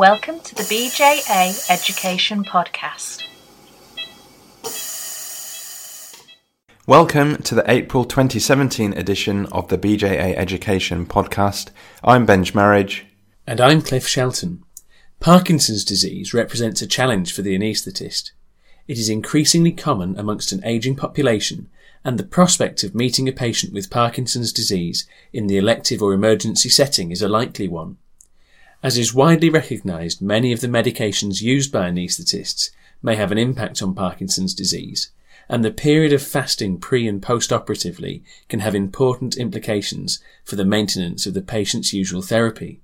[0.00, 3.22] Welcome to the BJA Education Podcast.
[6.86, 11.68] Welcome to the April 2017 edition of the BJA Education Podcast.
[12.02, 13.04] I'm Benj Marriage.
[13.46, 14.64] And I'm Cliff Shelton.
[15.20, 18.30] Parkinson's disease represents a challenge for the anaesthetist.
[18.88, 21.68] It is increasingly common amongst an ageing population,
[22.06, 26.70] and the prospect of meeting a patient with Parkinson's disease in the elective or emergency
[26.70, 27.98] setting is a likely one.
[28.82, 32.70] As is widely recognised, many of the medications used by anaesthetists
[33.02, 35.10] may have an impact on Parkinson's disease,
[35.50, 40.64] and the period of fasting pre and post operatively can have important implications for the
[40.64, 42.80] maintenance of the patient's usual therapy.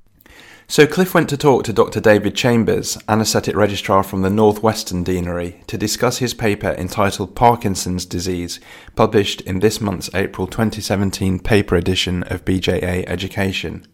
[0.69, 2.01] So Cliff went to talk to Dr.
[2.01, 8.61] David Chambers, anaesthetic registrar from the Northwestern Deanery, to discuss his paper entitled Parkinson's Disease,
[8.97, 13.87] published in this month's April 2017 paper edition of BJA Education.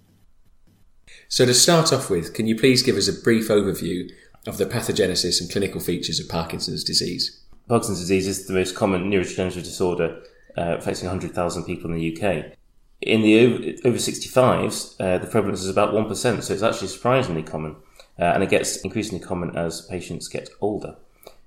[1.32, 4.12] So, to start off with, can you please give us a brief overview
[4.46, 7.40] of the pathogenesis and clinical features of Parkinson's disease?
[7.68, 10.20] Parkinson's disease is the most common neurodegenerative disorder
[10.58, 12.52] uh, affecting 100,000 people in the UK.
[13.00, 13.54] In the over,
[13.88, 17.76] over 65s, uh, the prevalence is about 1%, so it's actually surprisingly common.
[18.18, 20.96] Uh, and it gets increasingly common as patients get older.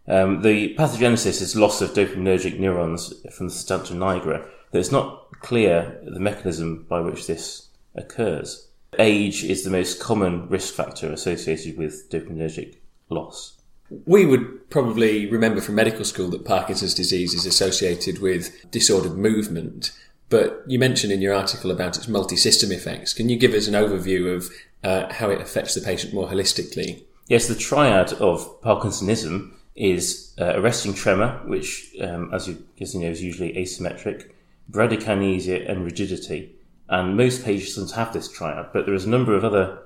[0.08, 5.30] Um, the pathogenesis is loss of dopaminergic neurons from the substantia nigra, but it's not
[5.42, 8.70] clear the mechanism by which this occurs.
[9.00, 12.76] Age is the most common risk factor associated with dopaminergic
[13.10, 13.60] loss.
[14.06, 19.92] We would probably remember from medical school that Parkinson's disease is associated with disordered movement,
[20.30, 23.14] but you mentioned in your article about its multi system effects.
[23.14, 24.50] Can you give us an overview of
[24.84, 27.04] uh, how it affects the patient more holistically?
[27.28, 33.02] Yes, the triad of Parkinsonism is uh, arresting tremor, which, um, as you, as you
[33.02, 34.32] know, is usually asymmetric,
[34.72, 36.55] bradykinesia, and rigidity.
[36.88, 39.80] And most patients have this triad, but there is a number of other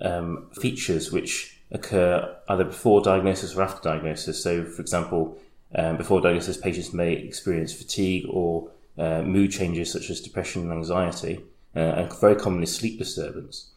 [0.00, 4.42] um, features which occur either before diagnosis or after diagnosis.
[4.42, 5.36] So, for example,
[5.74, 10.72] um, before diagnosis, patients may experience fatigue or uh, mood changes such as depression and
[10.72, 11.40] anxiety,
[11.74, 13.70] uh, and very commonly sleep disturbance.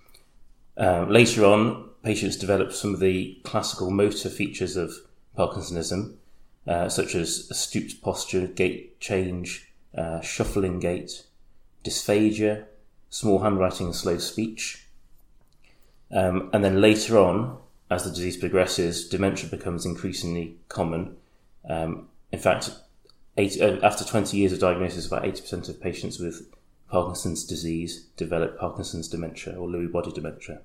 [0.77, 4.93] Um, later on, patients develop some of the classical motor features of
[5.35, 6.15] Parkinsonism,
[6.67, 11.25] uh, such as a stooped posture, gait change, uh, shuffling gait,
[11.87, 12.65] dysphagia,
[13.09, 14.85] small handwriting and slow speech.
[16.11, 17.57] Um, and then later on,
[17.89, 21.17] as the disease progresses, dementia becomes increasingly common.
[21.69, 22.71] Um, in fact,
[23.37, 26.47] eight, uh, after 20 years of diagnosis, about 80% of patients with
[26.89, 30.61] Parkinson's disease develop Parkinson's dementia or Lewy body dementia.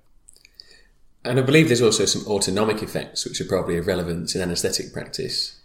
[1.24, 4.92] And I believe there's also some autonomic effects which are probably of relevance in anaesthetic
[4.92, 5.60] practice.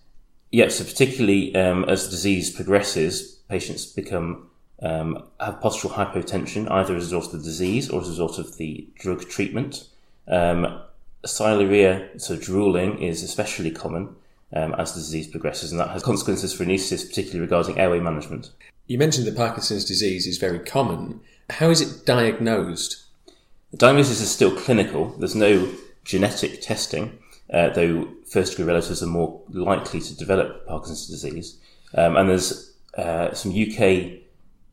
[0.51, 4.46] Yes, so particularly um, as the disease progresses, patients become
[4.81, 8.37] um, have postural hypotension either as a result of the disease or as a result
[8.37, 9.87] of the drug treatment.
[10.27, 10.81] Um,
[11.25, 14.15] so drooling, is especially common
[14.53, 18.51] um, as the disease progresses, and that has consequences for anaesthetists, particularly regarding airway management.
[18.87, 21.19] You mentioned that Parkinson's disease is very common.
[21.49, 23.03] How is it diagnosed?
[23.71, 25.09] The diagnosis is still clinical.
[25.17, 25.69] There's no
[26.05, 27.17] genetic testing,
[27.51, 31.57] uh, though first degree relatives are more likely to develop Parkinson's disease.
[31.93, 34.26] Um, and there's uh, some UK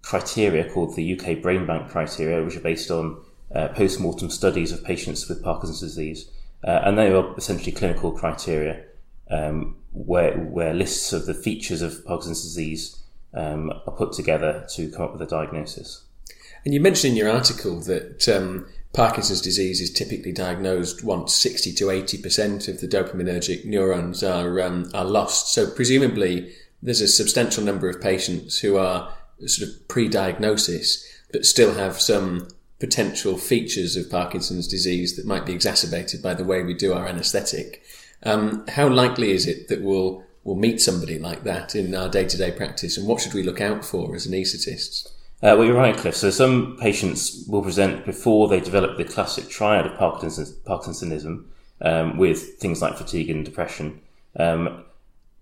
[0.05, 3.23] criteria called the UK Brain Bank criteria, which are based on
[3.55, 6.31] uh, post mortem studies of patients with Parkinson's disease.
[6.63, 8.85] Uh, and they are essentially clinical criteria
[9.31, 14.91] um, where, where lists of the features of Parkinson's disease um, are put together to
[14.91, 16.05] come up with a diagnosis.
[16.65, 21.73] And you mentioned in your article that um, Parkinson's disease is typically diagnosed once 60
[21.75, 25.53] to 80% of the dopaminergic neurons are, um, are lost.
[25.53, 29.13] So presumably there's a substantial number of patients who are
[29.47, 32.49] sort of pre-diagnosis, but still have some
[32.81, 37.07] potential features of Parkinson's disease that might be exacerbated by the way we do our
[37.07, 37.83] anaesthetic.
[38.23, 42.27] Um, how likely is it that we'll we'll meet somebody like that in our day
[42.27, 45.09] to day practice, and what should we look out for as anaesthetists?
[45.43, 46.17] Uh, well, you're right, Cliff.
[46.17, 51.45] So some patients will present before they develop the classic triad of Parkinson's, Parkinsonism
[51.83, 54.01] um, with things like fatigue and depression.
[54.37, 54.85] Um,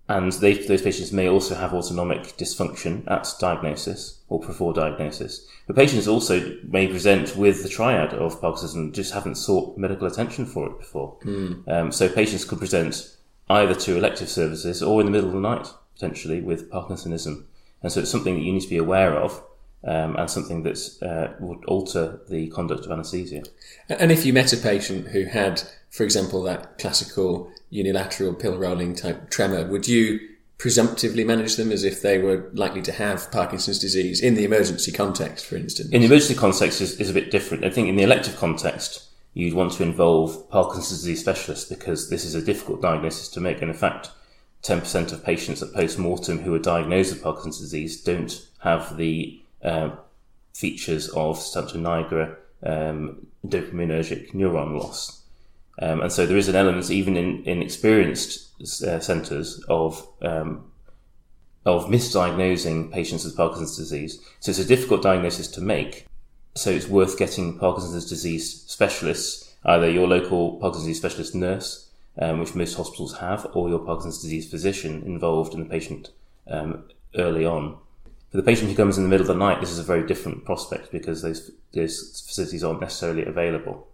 [0.09, 5.47] and they, those patients may also have autonomic dysfunction at diagnosis or before diagnosis.
[5.67, 10.07] The patients also may present with the triad of Parkinson's and just haven't sought medical
[10.07, 11.17] attention for it before.
[11.23, 11.67] Mm.
[11.69, 13.15] Um, so patients could present
[13.49, 17.45] either to elective services or in the middle of the night, potentially, with Parkinsonism.
[17.81, 19.41] And so it's something that you need to be aware of
[19.85, 23.43] um, and something that uh, would alter the conduct of anaesthesia.
[23.89, 28.95] And if you met a patient who had, for example, that classical unilateral pill rolling
[28.95, 30.19] type tremor, would you
[30.57, 34.91] presumptively manage them as if they were likely to have Parkinson's disease in the emergency
[34.91, 35.89] context, for instance?
[35.89, 37.65] In the emergency context is, is a bit different.
[37.65, 42.23] I think in the elective context, you'd want to involve Parkinson's disease specialists because this
[42.23, 43.61] is a difficult diagnosis to make.
[43.61, 44.11] And in fact,
[44.63, 49.89] 10% of patients at post-mortem who are diagnosed with Parkinson's disease don't have the uh,
[50.53, 55.21] features of substantia nigra um, dopaminergic neuron loss.
[55.81, 58.51] Um, and so there is an element, even in, in experienced
[58.83, 60.65] uh, centres, of um,
[61.65, 64.19] of misdiagnosing patients with Parkinson's disease.
[64.39, 66.05] So it's a difficult diagnosis to make.
[66.55, 71.89] So it's worth getting Parkinson's disease specialists, either your local Parkinson's disease specialist nurse,
[72.19, 76.11] um, which most hospitals have, or your Parkinson's disease physician involved in the patient
[76.47, 76.83] um,
[77.15, 77.77] early on.
[78.33, 80.07] For the patient who comes in the middle of the night, this is a very
[80.07, 83.87] different prospect because those, those facilities aren't necessarily available.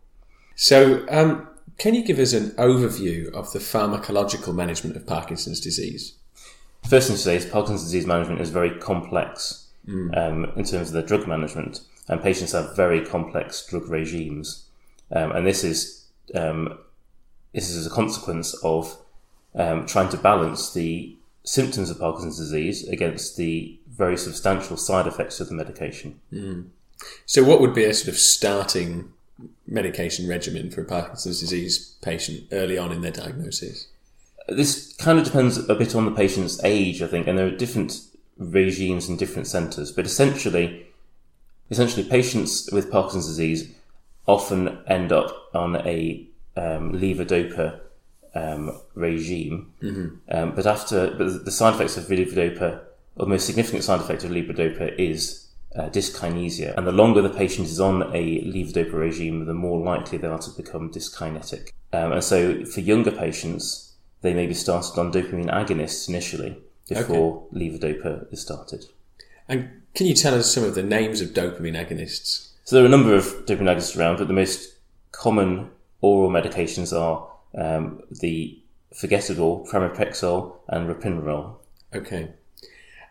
[0.56, 6.14] So, um, can you give us an overview of the pharmacological management of Parkinson's disease?
[6.88, 10.18] First thing to say is Parkinson's disease management is very complex mm.
[10.18, 14.68] um, in terms of the drug management, and patients have very complex drug regimes.
[15.12, 16.80] Um, and this is um,
[17.54, 18.98] this is a consequence of
[19.54, 25.40] um, trying to balance the symptoms of Parkinson's disease against the very substantial side effects
[25.40, 26.20] of the medication.
[26.34, 26.70] Mm.
[27.26, 29.14] So, what would be a sort of starting
[29.68, 33.88] medication regimen for a Parkinson's disease patient early on in their diagnosis?
[34.48, 37.52] This kind of depends a bit on the patient's age, I think, and there are
[37.52, 38.00] different
[38.38, 39.92] regimes in different centres.
[39.92, 40.88] But essentially,
[41.70, 43.70] essentially, patients with Parkinson's disease
[44.26, 46.26] often end up on a
[46.56, 47.80] um, levodopa
[48.34, 49.74] um, regime.
[49.82, 50.16] Mm-hmm.
[50.32, 52.82] Um, but after, but the side effects of levodopa,
[53.16, 56.76] or the most significant side effect of levodopa is uh, dyskinesia.
[56.76, 60.40] And the longer the patient is on a levodopa regime, the more likely they are
[60.40, 61.72] to become dyskinetic.
[61.94, 66.58] Um, and so for younger patients, they may be started on dopamine agonists initially
[66.88, 67.70] before okay.
[67.70, 68.86] levodopa is started.
[69.48, 72.50] And can you tell us some of the names of dopamine agonists?
[72.64, 74.76] So there are a number of dopamine agonists around, but the most
[75.12, 75.70] common
[76.02, 78.60] oral medications are um, the
[78.94, 81.56] forgettable pramipexole and ropinirole.
[81.94, 82.34] Okay.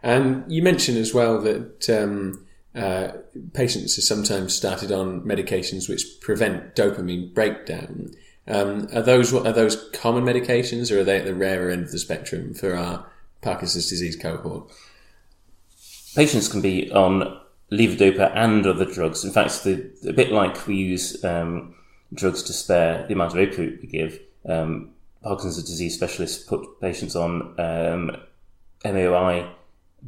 [0.03, 3.13] And you mentioned as well that um, uh,
[3.53, 8.13] patients are sometimes started on medications which prevent dopamine breakdown.
[8.47, 11.91] Um, are those are those common medications, or are they at the rarer end of
[11.91, 13.07] the spectrum for our
[13.43, 14.71] Parkinson's disease cohort?
[16.15, 17.41] Patients can be on
[17.71, 19.25] levodopa and other drugs.
[19.25, 21.75] In fact, the, a bit like we use um,
[22.15, 24.19] drugs to spare the amount of opioid we give.
[24.49, 24.93] Um,
[25.23, 28.17] Parkinson's disease specialists put patients on um,
[28.85, 29.51] MAOI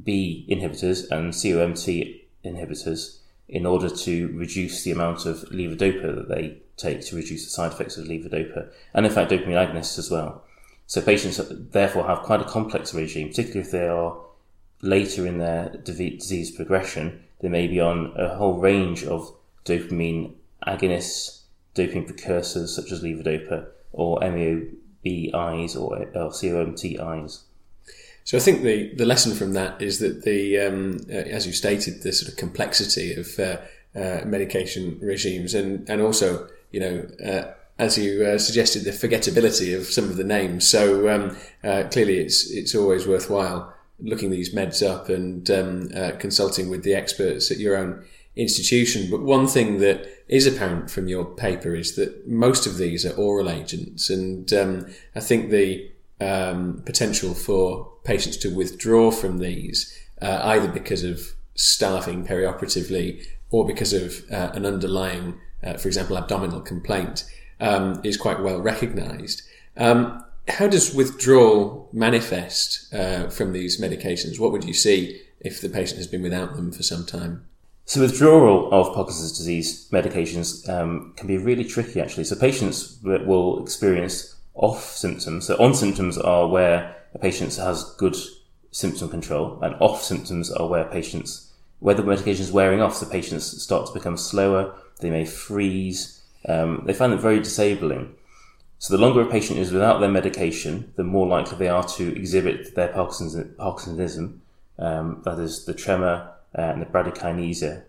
[0.04, 6.58] B inhibitors and COMT inhibitors in order to reduce the amount of levodopa that they
[6.76, 10.44] take to reduce the side effects of levodopa, and in fact dopamine agonists as well.
[10.86, 11.40] So patients
[11.70, 14.16] therefore have quite a complex regime, particularly if they are
[14.82, 17.24] later in their disease progression.
[17.40, 19.32] They may be on a whole range of
[19.64, 20.34] dopamine
[20.66, 21.42] agonists,
[21.74, 27.42] dopamine precursors such as levodopa or MAOBIs or, or COMTIs.
[28.24, 31.52] So I think the, the lesson from that is that the um, uh, as you
[31.52, 33.56] stated the sort of complexity of uh,
[33.94, 39.76] uh, medication regimes and and also you know uh, as you uh, suggested the forgettability
[39.76, 40.68] of some of the names.
[40.68, 45.88] So um, uh, clearly it's it's always worthwhile looking these meds up and um,
[46.18, 48.02] consulting with the experts at your own
[48.36, 49.10] institution.
[49.10, 53.14] But one thing that is apparent from your paper is that most of these are
[53.14, 59.78] oral agents, and um, I think the um, potential for patients to withdraw from these
[60.20, 61.16] uh, either because of
[61.54, 67.24] staffing perioperatively or because of uh, an underlying, uh, for example, abdominal complaint
[67.60, 69.42] um, is quite well recognised.
[69.76, 74.40] Um, how does withdrawal manifest uh, from these medications?
[74.40, 77.44] What would you see if the patient has been without them for some time?
[77.84, 82.24] So withdrawal of Parkinson's disease medications um, can be really tricky actually.
[82.24, 85.46] So patients will experience off symptoms.
[85.46, 88.16] So on symptoms are where a patient has good
[88.70, 93.06] symptom control and off symptoms are where patients, where the medication is wearing off, so
[93.06, 98.14] patients start to become slower, they may freeze, um, they find it very disabling.
[98.78, 102.16] So the longer a patient is without their medication, the more likely they are to
[102.16, 104.38] exhibit their Parkinsonism,
[104.78, 107.82] um, that is the tremor, uh, and the bradykinesia.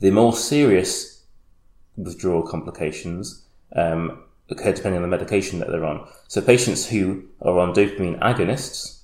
[0.00, 1.24] The more serious
[1.96, 3.44] withdrawal complications
[3.74, 6.06] um, occur depending on the medication that they're on.
[6.28, 9.00] So patients who are on dopamine agonists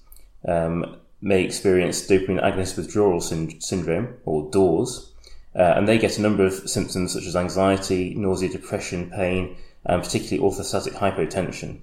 [0.46, 5.12] um, may experience dopamine agonist withdrawal syndrome or DAWS,
[5.54, 10.02] uh, and they get a number of symptoms such as anxiety, nausea, depression, pain, and
[10.02, 11.80] particularly orthostatic hypotension.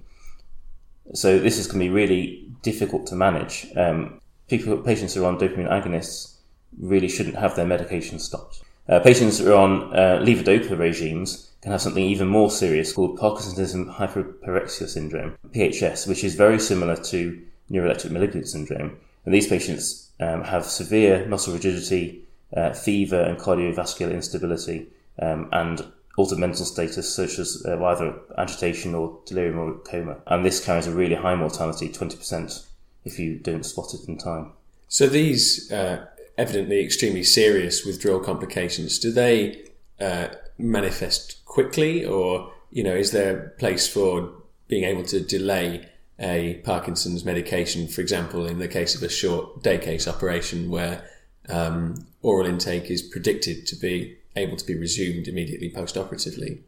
[1.14, 3.66] So this is going to be really difficult to manage.
[3.76, 6.36] Um, people, patients who are on dopamine agonists
[6.78, 8.62] really shouldn't have their medication stopped.
[8.88, 13.18] Uh, patients who are on uh, levodopa regimes can have something even more serious called
[13.18, 18.96] Parkinsonism hyperpyrexia syndrome, PHS, which is very similar to neuroleptic malignant syndrome.
[19.24, 22.22] And these patients um, have severe muscle rigidity,
[22.56, 24.86] uh, fever, and cardiovascular instability,
[25.20, 25.84] um, and
[26.16, 30.18] altered mental status such as uh, either agitation or delirium or coma.
[30.28, 32.64] And this carries a really high mortality, 20%,
[33.04, 34.52] if you don't spot it in time.
[34.88, 36.06] So these uh,
[36.38, 39.64] evidently extremely serious withdrawal complications, do they
[40.00, 40.28] uh,
[40.58, 44.32] manifest quickly or, you know, is there a place for
[44.68, 45.88] being able to delay
[46.18, 51.04] a Parkinson's medication, for example, in the case of a short day case operation where
[51.48, 56.62] um, oral intake is predicted to be able to be resumed immediately post-operatively?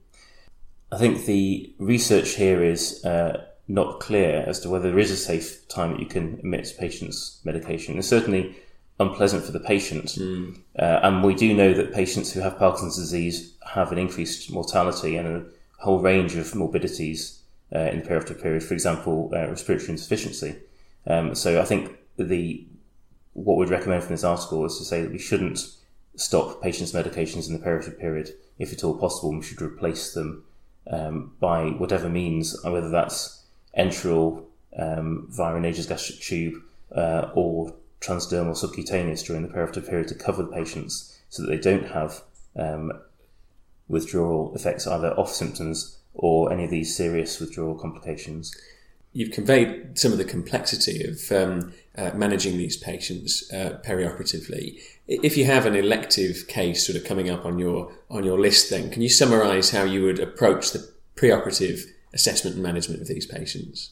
[0.90, 5.16] I think the research here is uh, not clear as to whether there is a
[5.16, 7.98] safe time that you can omit patients' medication.
[7.98, 8.56] It's certainly
[9.00, 10.58] unpleasant for the patient, mm.
[10.78, 15.16] uh, and we do know that patients who have Parkinson's disease have an increased mortality
[15.16, 15.44] and a
[15.78, 17.42] whole range of morbidities
[17.74, 18.62] uh, in the perioperative period.
[18.62, 20.56] For example, uh, respiratory insufficiency.
[21.06, 22.66] Um, so I think the
[23.34, 25.60] what we'd recommend from this article is to say that we shouldn't
[26.16, 29.30] stop patients' medications in the perioperative period if at all possible.
[29.30, 30.44] We should replace them
[30.90, 33.44] um, by whatever means, whether that's
[33.78, 34.44] enteral
[34.76, 36.62] um, via a gastric tube
[36.94, 41.58] uh, or transdermal subcutaneous during the perioperative period to cover the patients so that they
[41.58, 42.22] don't have
[42.56, 42.92] um,
[43.88, 48.54] withdrawal effects either off symptoms or any of these serious withdrawal complications.
[49.12, 54.80] You've conveyed some of the complexity of um, uh, managing these patients uh, perioperatively.
[55.06, 58.70] If you have an elective case sort of coming up on your on your list,
[58.70, 63.26] then can you summarise how you would approach the preoperative assessment and management of these
[63.26, 63.90] patients?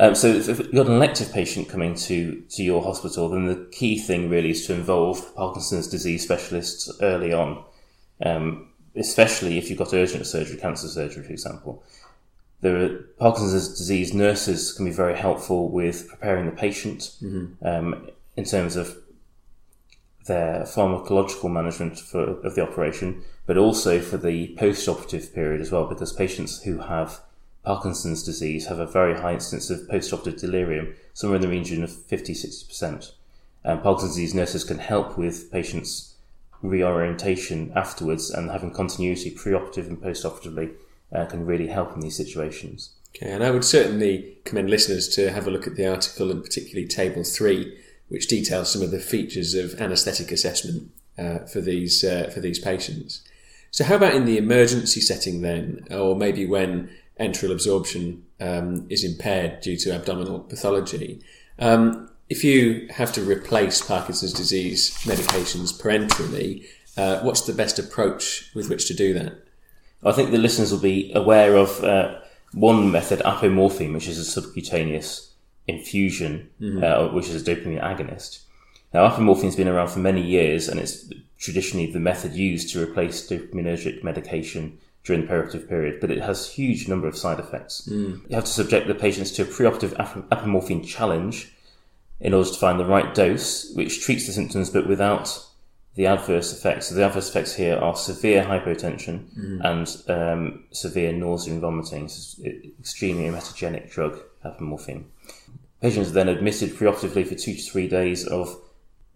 [0.00, 3.68] Um, so if you've got an elective patient coming to, to your hospital, then the
[3.72, 7.64] key thing really is to involve Parkinson's disease specialists early on,
[8.24, 11.82] um, especially if you've got urgent surgery, cancer surgery, for example.
[12.60, 17.66] The Parkinson's disease nurses can be very helpful with preparing the patient mm-hmm.
[17.66, 18.96] um, in terms of
[20.26, 25.86] their pharmacological management for, of the operation, but also for the post-operative period as well,
[25.86, 27.20] because patients who have
[27.68, 31.90] Parkinson's disease have a very high incidence of post-operative delirium, somewhere in the region of
[31.90, 33.12] 50-60%.
[33.62, 36.14] And Parkinson's disease nurses can help with patients'
[36.62, 40.70] reorientation afterwards and having continuity pre-operative and post-operatively
[41.14, 42.94] uh, can really help in these situations.
[43.14, 46.42] Okay, and I would certainly commend listeners to have a look at the article and
[46.42, 52.02] particularly Table 3, which details some of the features of anaesthetic assessment uh, for these
[52.02, 53.28] uh, for these patients.
[53.70, 59.04] So, how about in the emergency setting then, or maybe when enteral absorption um, is
[59.04, 61.22] impaired due to abdominal pathology.
[61.58, 68.50] Um, if you have to replace Parkinson's disease medications parenterally, uh, what's the best approach
[68.54, 69.44] with which to do that?
[70.04, 72.20] I think the listeners will be aware of uh,
[72.52, 75.32] one method, apomorphine, which is a subcutaneous
[75.66, 76.84] infusion, mm-hmm.
[76.84, 78.42] uh, which is a dopamine agonist.
[78.94, 82.82] Now, apomorphine has been around for many years, and it's traditionally the method used to
[82.82, 87.40] replace dopaminergic medication during the perioperative period, but it has a huge number of side
[87.40, 87.88] effects.
[87.90, 88.20] Mm.
[88.28, 89.96] You have to subject the patients to a preoperative
[90.28, 91.50] apomorphine challenge
[92.20, 95.46] in order to find the right dose, which treats the symptoms but without
[95.94, 96.88] the adverse effects.
[96.88, 99.64] So the adverse effects here are severe hypotension mm.
[99.64, 102.04] and um, severe nausea and vomiting.
[102.04, 102.38] It's
[102.78, 105.04] extremely emetogenic drug, apomorphine.
[105.80, 108.60] Patients are then admitted preoperatively for two to three days of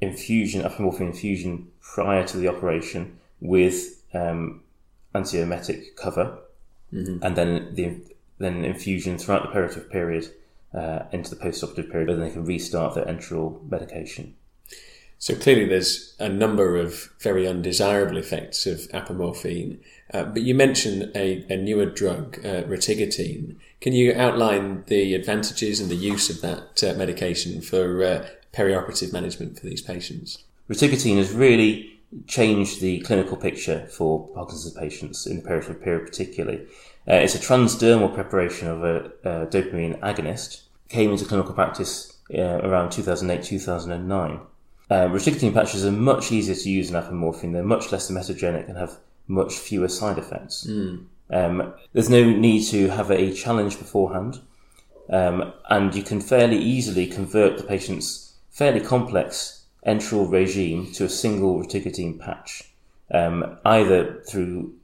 [0.01, 4.63] infusion, apomorphine infusion prior to the operation with um,
[5.14, 6.38] antiemetic cover,
[6.92, 7.19] mm-hmm.
[7.23, 8.00] and then the
[8.38, 10.28] then infusion throughout the perioperative period
[10.75, 14.35] uh, into the post-operative period, and then they can restart their enteral medication.
[15.19, 19.78] So clearly, there's a number of very undesirable effects of apomorphine.
[20.12, 23.54] Uh, but you mentioned a, a newer drug, uh, rotigotine.
[23.81, 29.12] Can you outline the advantages and the use of that uh, medication for uh, perioperative
[29.12, 30.42] management for these patients?
[30.69, 31.92] Rotigotine is really
[32.26, 36.66] change the clinical picture for Parkinson's patients in the perioperative period, particularly.
[37.09, 40.62] Uh, it's a transdermal preparation of a, a, dopamine agonist.
[40.88, 44.40] Came into clinical practice uh, around 2008 2009.
[44.90, 47.52] Uh, restricting patches are much easier to use than apomorphine.
[47.52, 50.66] They're much less emetogenic and have much fewer side effects.
[50.69, 51.07] Mm.
[51.31, 54.40] Um, there's no need to have a challenge beforehand,
[55.09, 61.09] um, and you can fairly easily convert the patient's fairly complex enteral regime to a
[61.09, 62.71] single rotigotine patch,
[63.12, 64.75] um, either through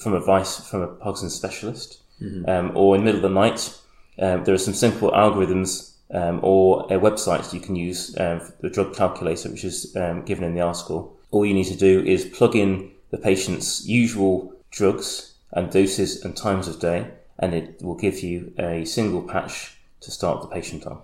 [0.00, 2.48] from advice from a Parkinson's specialist mm-hmm.
[2.48, 3.76] um, or in the middle of the night.
[4.18, 8.68] Um, there are some simple algorithms um, or a website you can use um, the
[8.68, 11.16] drug calculator, which is um, given in the article.
[11.30, 16.36] All you need to do is plug in the patient's usual drugs and doses and
[16.36, 20.86] times of day, and it will give you a single patch to start the patient
[20.86, 21.00] on.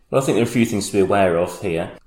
[0.09, 1.99] Well, I think there are a few things to be aware of here.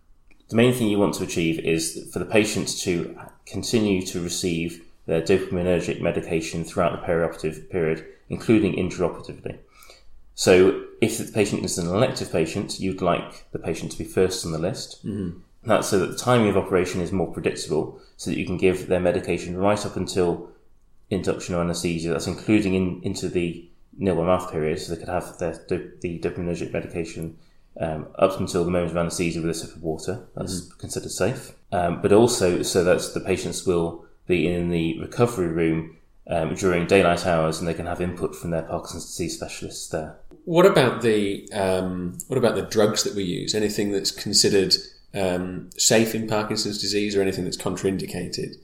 [0.48, 4.86] The main thing you want to achieve is for the patient to continue to receive
[5.06, 9.58] their dopaminergic medication throughout the perioperative period, including intraoperatively.
[10.38, 14.46] So, if the patient is an elective patient, you'd like the patient to be first
[14.46, 15.04] on the list.
[15.04, 15.40] Mm-hmm.
[15.64, 18.86] That's so that the timing of operation is more predictable, so that you can give
[18.86, 20.52] their medication right up until
[21.10, 22.12] induction or anaesthesia.
[22.12, 23.68] That's including in, into the
[23.98, 25.54] nil by mouth period, so they could have their,
[26.02, 27.40] the dopaminergic medication
[27.82, 30.28] um, up until the moment of anaesthesia with a sip of water.
[30.36, 30.80] That's mm-hmm.
[30.80, 31.54] considered safe.
[31.72, 35.97] Um, but also so that the patients will be in the recovery room
[36.30, 40.18] um, during daylight hours and they can have input from their Parkinson's disease specialists there.
[40.46, 43.54] What about the um, what about the drugs that we use?
[43.54, 44.76] Anything that's considered
[45.14, 48.56] um, safe in Parkinson's disease or anything that's contraindicated?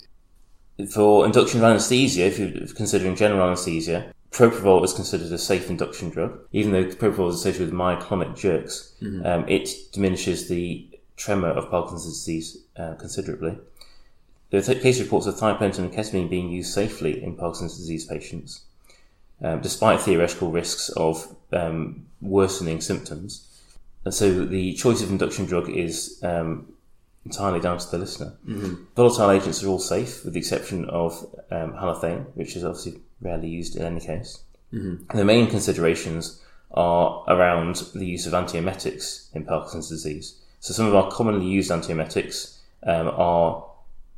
[0.91, 6.09] For induction of anaesthesia, if you're considering general anaesthesia, propofol is considered a safe induction
[6.09, 6.39] drug.
[6.51, 9.25] Even though propofol is associated with myoclonic jerks, mm-hmm.
[9.25, 13.57] um, it diminishes the tremor of Parkinson's disease uh, considerably.
[14.53, 18.61] There are case reports of thiopentone and ketamine being used safely in Parkinson's disease patients,
[19.41, 23.47] um, despite theoretical risks of um, worsening symptoms.
[24.05, 26.71] And so the choice of induction drug is um,
[27.25, 28.33] entirely down to the listener.
[28.47, 28.75] Mm-hmm.
[28.95, 31.13] Volatile agents are all safe, with the exception of
[31.49, 34.43] um, halothane, which is obviously rarely used in any case.
[34.71, 35.17] Mm-hmm.
[35.17, 36.43] The main considerations
[36.75, 40.35] are around the use of antiemetics in Parkinson's disease.
[40.59, 43.65] So some of our commonly used antiemetics um, are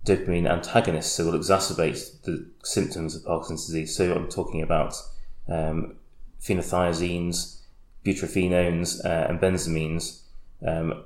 [0.05, 3.95] dopamine antagonists, so will exacerbate the symptoms of Parkinson's disease.
[3.95, 4.95] So I'm talking about
[5.49, 5.95] um,
[6.41, 7.61] phenothiazines,
[8.05, 10.21] butyrophenones, uh, and benzamides.
[10.65, 11.03] Um,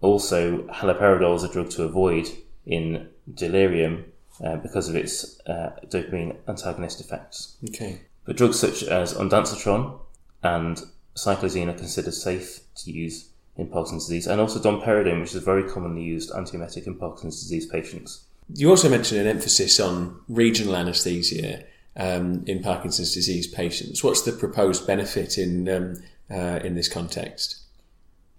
[0.00, 2.28] also, haloperidol is a drug to avoid
[2.64, 4.04] in delirium
[4.44, 7.56] uh, because of its uh, dopamine antagonist effects.
[7.68, 8.00] Okay.
[8.24, 9.98] But drugs such as ondansetron
[10.42, 10.82] and
[11.16, 15.40] cyclizine are considered safe to use in Parkinson's disease, and also domperidone, which is a
[15.40, 18.25] very commonly used antiemetic in Parkinson's disease patients.
[18.48, 21.64] You also mentioned an emphasis on regional anaesthesia
[21.96, 24.04] um, in Parkinson's disease patients.
[24.04, 25.96] What's the proposed benefit in um,
[26.30, 27.62] uh, in this context?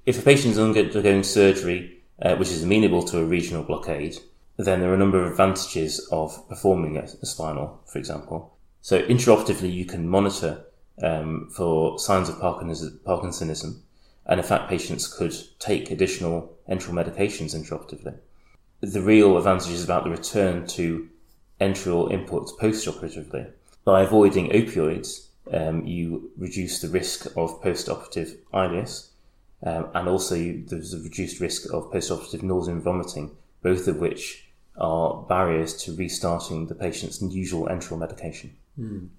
[0.05, 4.17] If a patient is undergoing surgery uh, which is amenable to a regional blockade,
[4.57, 8.57] then there are a number of advantages of performing a, a spinal, for example.
[8.81, 10.65] So intraoperatively, you can monitor
[11.03, 13.81] um, for signs of Parkinsonism,
[14.25, 18.17] and in fact, patients could take additional enteral medications intraoperatively.
[18.81, 21.09] The real advantage is about the return to
[21.59, 23.51] enteral inputs postoperatively.
[23.83, 29.09] By avoiding opioids, um, you reduce the risk of postoperative ileus,
[29.63, 33.97] um, and also you, there's a reduced risk of postoperative nausea and vomiting, both of
[33.97, 38.55] which are barriers to restarting the patient's usual enteral medication.
[38.79, 39.09] Mm.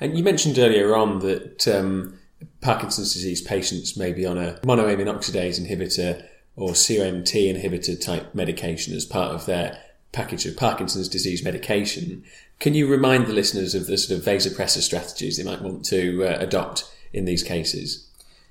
[0.00, 2.18] And you mentioned earlier on that um,
[2.60, 6.26] Parkinson's disease patients may be on a monoamine oxidase inhibitor
[6.58, 9.80] or COMT inhibitor type medication as part of their
[10.12, 12.24] package of Parkinson's disease medication.
[12.58, 16.24] Can you remind the listeners of the sort of vasopressor strategies they might want to
[16.24, 18.08] uh, adopt in these cases?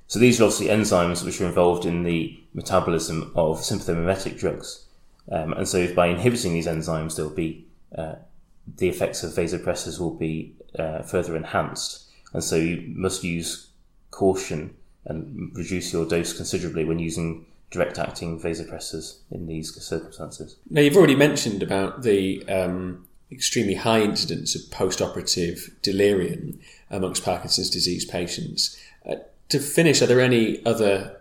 [0.08, 4.86] So these are obviously enzymes which are involved in the metabolism of sympathomimetic drugs.
[5.30, 8.15] Um, and so by inhibiting these enzymes, there'll be uh,
[8.78, 12.06] the effects of vasopressors will be uh, further enhanced.
[12.34, 13.67] And so you must use
[14.12, 20.56] caution and reduce your dose considerably when using direct acting vasopressors in these circumstances.
[20.69, 27.23] Now, you've already mentioned about the um, extremely high incidence of post operative delirium amongst
[27.23, 28.80] Parkinson's disease patients.
[29.08, 29.15] Uh,
[29.49, 31.17] to finish, are there any other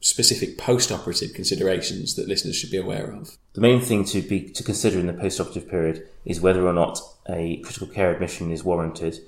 [0.00, 3.36] specific post-operative considerations that listeners should be aware of?
[3.52, 6.98] The main thing to be to consider in the post-operative period is whether or not
[7.28, 9.18] a critical care admission is warranted,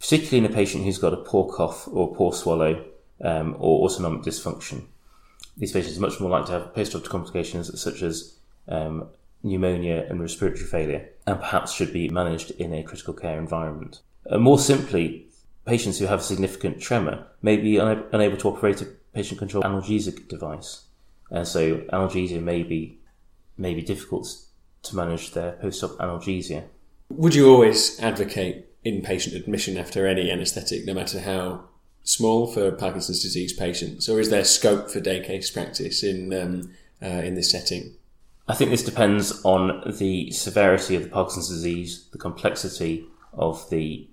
[0.00, 2.84] particularly in a patient who's got a poor cough or poor swallow
[3.22, 4.84] um, or autonomic dysfunction.
[5.58, 9.08] These patients are much more likely to have post-operative complications such as um,
[9.42, 14.00] pneumonia and respiratory failure, and perhaps should be managed in a critical care environment.
[14.30, 15.26] Uh, more simply,
[15.66, 20.84] patients who have significant tremor may be unable to operate a patient controlled analgesic device.
[21.30, 23.00] And so analgesia may be,
[23.56, 24.28] may be difficult
[24.84, 26.64] to manage their post-op analgesia.
[27.10, 31.64] Would you always advocate inpatient admission after any anaesthetic, no matter how
[32.08, 36.70] small, for Parkinson's disease patients, or is there scope for day case practice in um,
[37.02, 37.94] uh, in this setting?
[38.48, 44.08] I think this depends on the severity of the Parkinson's disease, the complexity of the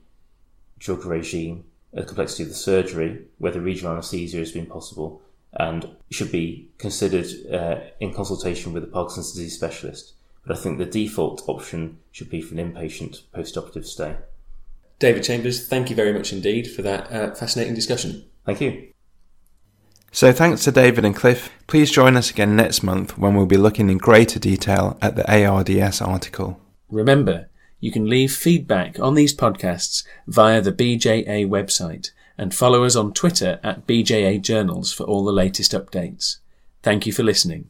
[0.77, 5.21] drug regime, the complexity of the surgery, whether regional anaesthesia has been possible,
[5.53, 10.13] and should be considered uh, in consultation with a Parkinson's disease specialist.
[10.45, 14.17] But I think the default option should be for an inpatient post-operative stay.
[14.99, 18.25] David Chambers, thank you very much indeed for that uh, fascinating discussion.
[18.45, 18.91] Thank you.
[20.12, 21.51] So thanks to David and Cliff.
[21.67, 25.29] Please join us again next month when we'll be looking in greater detail at the
[25.29, 26.62] ARDS article.
[26.89, 27.49] Remember,
[27.81, 33.13] you can leave feedback on these podcasts via the BJA website and follow us on
[33.13, 36.38] Twitter at BJA Journals for all the latest updates.
[36.81, 37.69] Thank you for listening.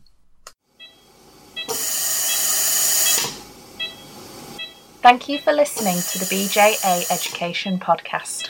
[5.06, 8.50] Thank you for listening to the BJA Education Podcast.